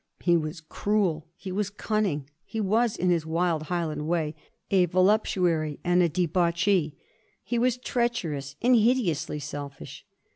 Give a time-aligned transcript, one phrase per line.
[0.23, 4.33] He was cruel, he was cunning; he was, in his wild Highland way,
[4.71, 6.97] a vo luptuary and a debauchee;
[7.43, 10.03] he was treacherous and hide ously selfish.